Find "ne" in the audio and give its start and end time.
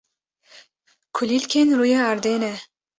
2.41-2.53